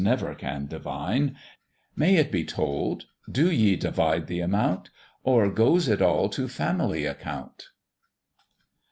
never 0.03 0.33
can 0.33 0.65
divine: 0.65 1.35
May 1.95 2.15
it 2.15 2.31
be 2.31 2.43
told, 2.43 3.05
do 3.31 3.51
ye 3.51 3.75
divide 3.75 4.27
th' 4.27 4.41
amount, 4.41 4.89
Or 5.23 5.51
goes 5.51 5.87
it 5.87 6.01
all 6.01 6.27
to 6.29 6.47
family 6.47 7.05
account?" 7.05 7.67